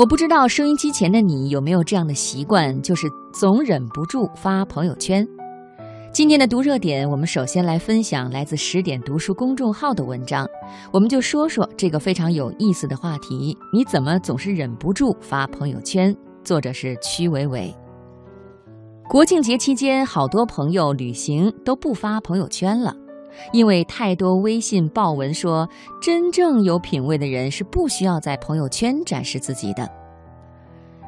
[0.00, 5.28] 我不知道收音机前的你有没有这样的习惯，就是总忍不住发朋友圈。
[6.10, 10.48] 今天的读热点，我们首先来分享来自十点读书公众号的文章，
[10.90, 16.16] 我们就说说这个非常有意思的话题：你怎么总是忍不住发朋友圈？
[16.42, 17.70] 作者是曲伟伟。
[19.06, 22.96] 国庆节期间，好多朋友旅行都不发朋友圈了，
[23.52, 25.68] 因为太多微信爆文说，
[26.00, 29.88] 真正有品位的人是不需要在朋友圈展示自己的。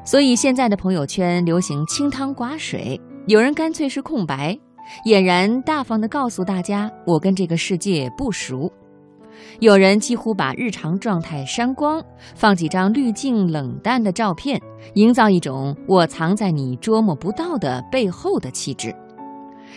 [0.05, 4.57] 所以现在的朋友圈流行清汤寡水，有人干脆是空白。
[5.05, 8.69] 俨然大方地告诉大家：“我跟这个世界不熟。”
[9.61, 12.03] 有人几乎把日常状态删光，
[12.35, 14.61] 放几张滤镜冷淡的照片，
[14.95, 18.93] 营造一种“我藏在你捉摸不到的背后的”气质。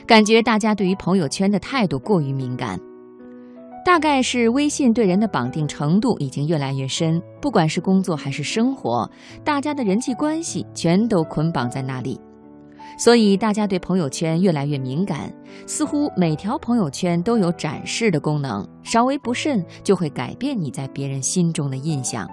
[0.04, 2.78] 感觉大家对于朋友圈的态度过于敏感，
[3.84, 9.08] 大概是微信对人的绑定程度已经越来越深，不管是工作还是生活，
[9.44, 12.20] 大家的人际关系全都捆绑在那里。
[12.98, 15.30] 所以，大家对朋友圈越来越敏感，
[15.66, 22.26] 似乎每条朋友圈都有展示的功能，稍微不慎就会改变你在别人心中的印象。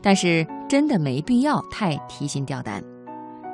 [0.00, 2.82] 但是，真的没必要太提心吊胆。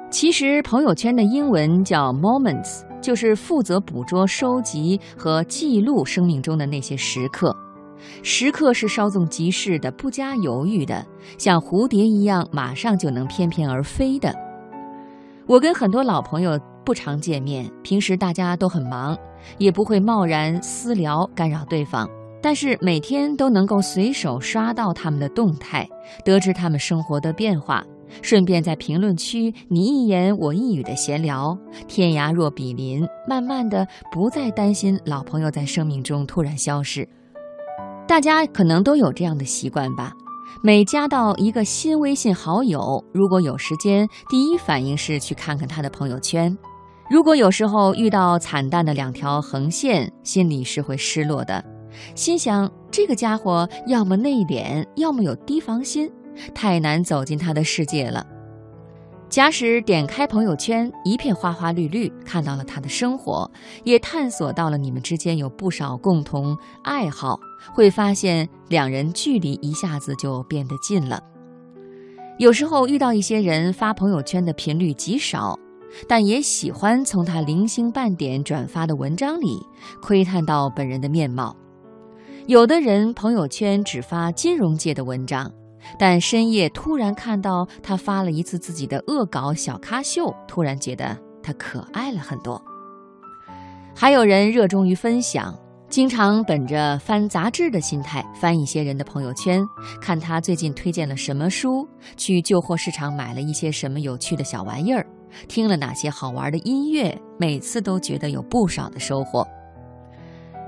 [0.09, 7.55] 其实，朋友圈的英文叫 moments，就是负责捕捉、收集和记录生命中的那些时刻。
[8.23, 11.05] 时刻是稍纵即逝的，不加犹豫的，
[11.37, 14.35] 像蝴蝶一样，马上就能翩翩而飞的。
[15.47, 19.15] 我跟很多老朋友不常见面，平时大家都很忙，
[19.59, 22.09] 也不会贸然私聊干扰对方。
[22.41, 25.87] 但是每天都能够随手刷到他们的动态，
[26.25, 27.85] 得知他们生活的变化，
[28.23, 31.57] 顺便在评论区你一言我一语的闲聊，
[31.89, 37.09] 天涯若比邻，慢慢的不再担心老朋友在生命中突然消失。
[38.07, 40.13] 大家可能都有这样的习惯吧。
[40.63, 46.57] 每加到一个新微信好友，如果有时间，第一反应是去看看他的朋友圈。
[47.11, 51.63] 如果有时候遇到惨淡的两条横线，心里是会失落的，
[52.15, 56.11] 心想这个家伙要么内敛，要么有提防心，
[56.55, 58.27] 太难走进他的世界了。
[59.31, 63.51] 假使点开朋友圈，一片花花绿绿，看到了他的生活，
[63.83, 67.41] 也探索到了你们之间有不少共同爱好，
[67.73, 71.21] 会发现两人距离一下子就变得近了。
[72.39, 75.59] 有时候遇到一些人发朋友圈的频率极少，
[76.07, 79.59] 但也喜欢从他零星半点转发的文章里
[80.01, 81.57] 窥探到本人的面貌。
[82.47, 85.51] 有的人朋友圈只发金融界的文章。
[85.99, 92.63] 但深夜突然看到他发了一次自己的恶搞小咖秀，突然觉得他可爱了很多。
[93.95, 95.57] 还有人热衷于分享，
[95.89, 99.65] 经常本着翻杂志的心态翻一些人的朋友圈，
[100.01, 105.07] 看他最近推荐了什么书，去旧货市场买了一些什么有趣的小玩意儿，
[105.47, 109.47] 听了哪些好玩的音乐，每次都觉得有不少的收获。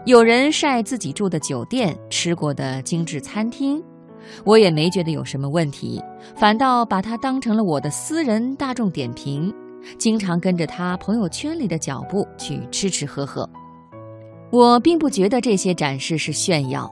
[0.04, 3.82] 有人晒自己住的酒店、吃过的精致餐厅。
[4.44, 6.02] 我也没觉得有什么问题，
[6.34, 9.52] 反倒把它当成了我的私人大众点评，
[9.98, 13.48] 经常跟着他朋友圈里的脚步去吃吃喝喝。
[14.50, 16.90] 我并不觉得这些展示是炫耀，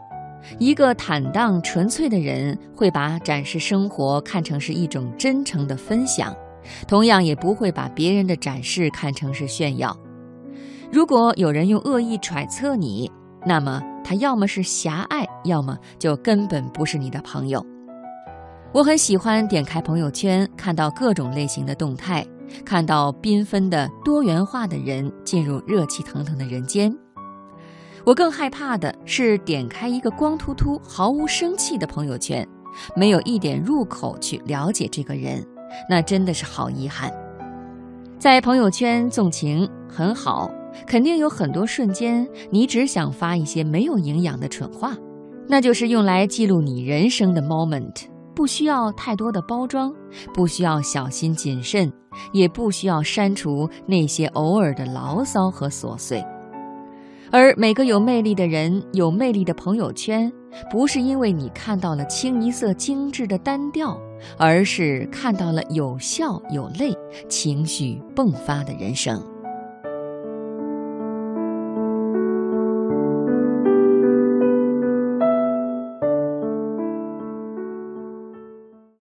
[0.59, 6.35] 一个坦荡纯粹的人会把展示生活看成是一种真诚的分享，
[6.89, 9.97] 同样也不会把别人的展示看成是炫耀。
[10.93, 13.11] 如果有人用恶意揣测你，
[13.47, 13.81] 那么。
[14.05, 17.65] 他要么是狭隘，要么就根本不是你的朋友。
[18.73, 22.27] 我很喜欢点开朋友圈，看到各种类型的动态，
[22.65, 26.95] 看到缤纷的多元化的人进入热气腾腾的人间。
[28.05, 32.47] 我更害怕的是点开一个光秃秃、毫无生气的朋友圈，
[32.95, 35.43] 没有一点入口去了解这个人，
[35.89, 37.11] 那真的是好遗憾。
[38.19, 40.51] 在朋友圈纵情很好。
[40.87, 44.97] 肯定有很多瞬间，你只想发一些没有营养的蠢话，
[45.49, 48.05] 那就是用来记录你人生的 moment，
[48.35, 49.93] 不需要太多的包装，
[50.33, 51.93] 不需要小心谨慎，
[52.33, 56.25] 也不需要删除那些偶尔的牢骚和琐碎。
[57.31, 60.33] 而每个有魅力的人，有魅力的朋友圈，
[60.71, 63.99] 不是因为你看到了清一色精致的单调，
[64.39, 66.97] 而是看到了有笑有泪、
[67.29, 69.21] 情绪迸发的人生。